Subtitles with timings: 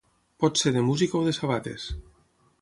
[0.43, 1.87] Pot ser de música o de sabates.